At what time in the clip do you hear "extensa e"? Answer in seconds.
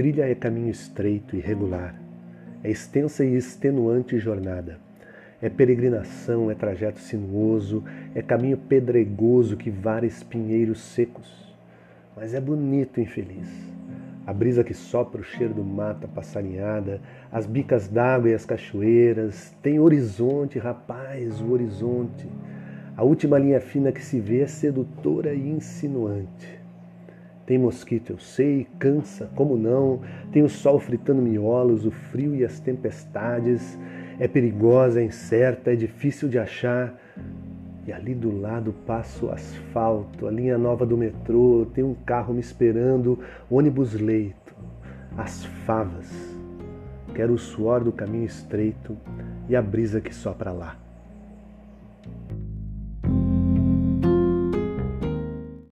2.70-3.36